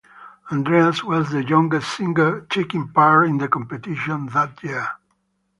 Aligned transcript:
Andreas 0.51 1.03
was 1.03 1.29
the 1.29 1.43
youngest 1.45 1.95
singer 1.95 2.47
taking 2.49 2.87
part 2.87 3.27
in 3.27 3.37
the 3.37 3.47
competition 3.47 4.25
that 4.29 4.63
year. 4.63 4.87